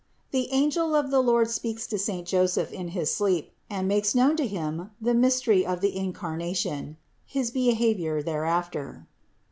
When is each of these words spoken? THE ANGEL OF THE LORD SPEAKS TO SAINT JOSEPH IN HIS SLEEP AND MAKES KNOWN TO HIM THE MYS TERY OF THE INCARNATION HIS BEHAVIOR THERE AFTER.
THE 0.31 0.51
ANGEL 0.51 0.95
OF 0.95 1.11
THE 1.11 1.19
LORD 1.21 1.47
SPEAKS 1.51 1.85
TO 1.85 1.99
SAINT 1.99 2.27
JOSEPH 2.27 2.73
IN 2.73 2.87
HIS 2.87 3.13
SLEEP 3.13 3.53
AND 3.69 3.87
MAKES 3.87 4.15
KNOWN 4.15 4.35
TO 4.35 4.47
HIM 4.47 4.89
THE 4.99 5.13
MYS 5.13 5.41
TERY 5.41 5.63
OF 5.63 5.81
THE 5.81 5.89
INCARNATION 5.95 6.97
HIS 7.27 7.51
BEHAVIOR 7.51 8.23
THERE 8.23 8.45
AFTER. 8.45 9.05